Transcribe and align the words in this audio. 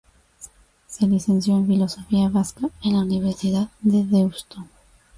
Se 0.87 1.05
licenció 1.05 1.55
en 1.55 1.67
Filología 1.67 2.27
Vasca 2.29 2.71
en 2.83 2.93
la 2.93 3.01
Universidad 3.03 3.69
de 3.83 4.03
Deusto. 4.03 4.65